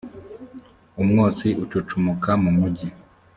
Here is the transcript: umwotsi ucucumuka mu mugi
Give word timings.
umwotsi 1.01 1.47
ucucumuka 1.63 2.31
mu 2.43 2.51
mugi 2.57 2.87